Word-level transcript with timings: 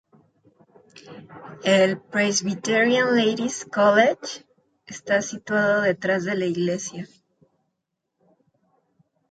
El 1.63 1.95
Presbyterian 2.01 3.15
Ladies' 3.15 3.63
College 3.65 4.43
está 4.87 5.21
situado 5.21 5.81
detrás 5.83 6.23
de 6.23 6.33
la 6.33 6.45
iglesia. 6.47 7.07